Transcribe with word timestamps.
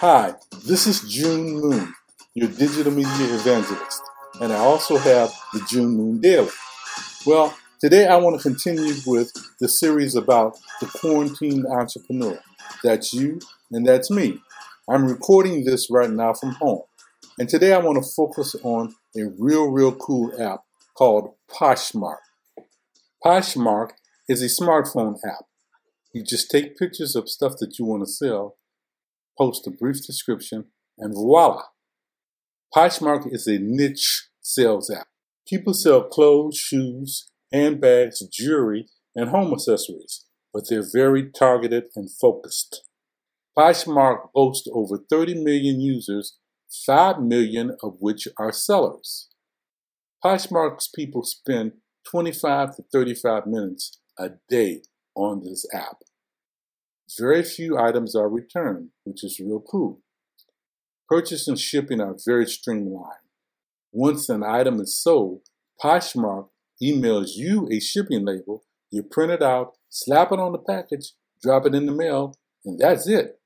Hi, 0.00 0.34
this 0.66 0.88
is 0.88 1.02
Jun 1.02 1.60
Moon, 1.60 1.94
your 2.34 2.48
digital 2.48 2.92
media 2.92 3.32
evangelist, 3.32 4.02
and 4.40 4.52
I 4.52 4.56
also 4.56 4.98
have 4.98 5.32
the 5.52 5.64
Jun 5.70 5.96
Moon 5.96 6.20
Daily. 6.20 6.50
Well, 7.24 7.56
today 7.80 8.08
I 8.08 8.16
want 8.16 8.36
to 8.36 8.42
continue 8.42 8.92
with 9.06 9.32
the 9.60 9.68
series 9.68 10.16
about 10.16 10.58
the 10.80 10.86
quarantined 10.86 11.66
entrepreneur. 11.66 12.40
That's 12.82 13.14
you, 13.14 13.38
and 13.70 13.86
that's 13.86 14.10
me. 14.10 14.40
I'm 14.90 15.06
recording 15.06 15.64
this 15.64 15.88
right 15.88 16.10
now 16.10 16.34
from 16.34 16.50
home, 16.56 16.82
and 17.38 17.48
today 17.48 17.72
I 17.72 17.78
want 17.78 18.02
to 18.02 18.10
focus 18.16 18.56
on 18.64 18.96
a 19.16 19.26
real, 19.38 19.70
real 19.70 19.94
cool 19.94 20.32
app 20.42 20.64
called 20.94 21.34
Poshmark. 21.48 22.18
Poshmark 23.24 23.90
is 24.28 24.42
a 24.42 24.62
smartphone 24.62 25.18
app. 25.24 25.44
You 26.12 26.24
just 26.24 26.50
take 26.50 26.76
pictures 26.76 27.14
of 27.14 27.28
stuff 27.28 27.54
that 27.60 27.78
you 27.78 27.84
want 27.84 28.02
to 28.02 28.12
sell, 28.12 28.56
post 29.38 29.66
a 29.66 29.70
brief 29.70 30.04
description, 30.06 30.66
and 30.98 31.14
voila. 31.14 31.62
Poshmark 32.74 33.32
is 33.32 33.46
a 33.46 33.58
niche 33.58 34.28
sales 34.40 34.90
app. 34.90 35.06
People 35.46 35.74
sell 35.74 36.02
clothes, 36.04 36.56
shoes, 36.56 37.28
handbags, 37.52 38.20
jewelry, 38.32 38.86
and 39.14 39.30
home 39.30 39.52
accessories, 39.52 40.24
but 40.52 40.64
they're 40.68 40.88
very 40.92 41.30
targeted 41.30 41.84
and 41.94 42.10
focused. 42.10 42.82
Poshmark 43.56 44.32
boasts 44.34 44.68
over 44.72 44.98
30 45.08 45.42
million 45.44 45.80
users, 45.80 46.38
5 46.86 47.20
million 47.20 47.76
of 47.82 47.96
which 48.00 48.26
are 48.38 48.52
sellers. 48.52 49.28
Poshmark's 50.24 50.88
people 50.88 51.22
spend 51.22 51.72
25 52.10 52.76
to 52.76 52.84
35 52.92 53.46
minutes 53.46 54.00
a 54.18 54.30
day 54.48 54.82
on 55.14 55.44
this 55.44 55.66
app. 55.72 55.98
Very 57.18 57.42
few 57.42 57.78
items 57.78 58.14
are 58.14 58.28
returned, 58.28 58.90
which 59.04 59.22
is 59.22 59.38
real 59.38 59.60
cool. 59.60 60.00
Purchase 61.08 61.46
and 61.46 61.58
shipping 61.58 62.00
are 62.00 62.16
very 62.24 62.46
streamlined. 62.46 63.18
Once 63.92 64.28
an 64.28 64.42
item 64.42 64.80
is 64.80 65.00
sold, 65.00 65.42
Poshmark 65.82 66.48
emails 66.82 67.36
you 67.36 67.68
a 67.70 67.78
shipping 67.78 68.24
label, 68.24 68.64
you 68.90 69.02
print 69.02 69.32
it 69.32 69.42
out, 69.42 69.74
slap 69.90 70.32
it 70.32 70.40
on 70.40 70.52
the 70.52 70.58
package, 70.58 71.12
drop 71.42 71.66
it 71.66 71.74
in 71.74 71.86
the 71.86 71.92
mail, 71.92 72.34
and 72.64 72.78
that's 72.78 73.06
it. 73.06 73.38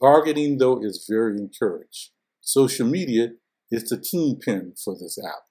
Bargaining, 0.00 0.58
though, 0.58 0.82
is 0.82 1.06
very 1.08 1.38
encouraged. 1.38 2.10
Social 2.40 2.86
media 2.86 3.28
is 3.70 3.84
the 3.84 3.96
team 3.96 4.36
pin 4.36 4.74
for 4.84 4.94
this 4.94 5.16
app. 5.24 5.44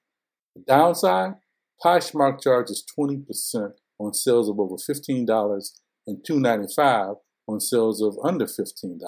The 0.54 0.62
downside 0.66 1.34
Poshmark 1.82 2.42
charges 2.42 2.84
20% 2.98 3.72
on 3.98 4.14
sales 4.14 4.48
of 4.48 4.60
over 4.60 4.76
$15 4.76 5.70
and 6.06 6.24
$2.95 6.28 7.16
on 7.46 7.60
sales 7.60 8.00
of 8.00 8.16
under 8.22 8.46
$15. 8.46 8.98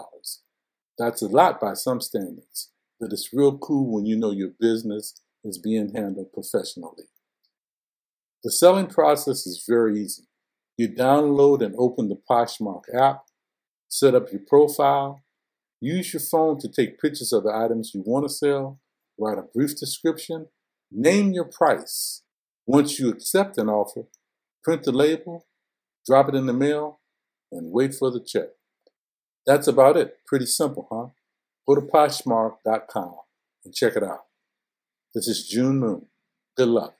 That's 0.99 1.23
a 1.23 1.29
lot 1.29 1.61
by 1.61 1.75
some 1.75 2.01
standards, 2.01 2.71
but 3.01 3.13
it's 3.13 3.33
real 3.33 3.59
cool 3.59 3.93
when 3.93 4.07
you 4.07 4.17
know 4.17 4.31
your 4.31 4.51
business 4.61 5.21
is 5.45 5.59
being 5.59 5.93
handled 5.95 6.33
professionally. 6.33 7.05
The 8.43 8.53
selling 8.53 8.87
process 8.87 9.47
is 9.47 9.65
very 9.69 10.01
easy. 10.01 10.25
You 10.77 10.89
download 10.89 11.65
and 11.65 11.75
open 11.79 12.09
the 12.09 12.21
Poshmark 12.31 12.83
app, 12.95 13.25
set 13.89 14.15
up 14.15 14.31
your 14.33 14.43
profile, 14.47 15.23
use 15.81 16.13
your 16.13 16.21
phone 16.21 16.59
to 16.61 16.69
take 16.69 17.01
pictures 17.01 17.33
of 17.33 17.45
the 17.45 17.55
items 17.55 17.93
you 17.95 18.03
want 18.05 18.27
to 18.27 18.33
sell, 18.33 18.81
write 19.19 19.39
a 19.39 19.43
brief 19.43 19.79
description, 19.79 20.49
name 20.91 21.33
your 21.33 21.45
price, 21.45 22.23
once 22.67 22.99
you 22.99 23.11
accept 23.11 23.59
an 23.59 23.69
offer, 23.69 24.05
print 24.63 24.83
the 24.83 24.93
label, 24.93 25.47
drop 26.07 26.29
it 26.29 26.35
in 26.35 26.47
the 26.47 26.53
mail, 26.53 27.01
and 27.55 27.73
wait 27.73 27.95
for 27.95 28.11
the 28.11 28.21
check. 28.21 28.49
That's 29.47 29.67
about 29.67 29.97
it. 29.97 30.19
Pretty 30.27 30.47
simple, 30.47 30.87
huh? 30.91 31.09
Go 31.67 31.75
to 31.81 31.87
Poshmark.com 31.87 33.15
and 33.65 33.75
check 33.75 33.97
it 33.97 34.03
out. 34.03 34.25
This 35.15 35.29
is 35.29 35.49
Jun 35.49 35.79
Moon. 35.79 36.07
Good 36.57 36.69
luck. 36.69 36.95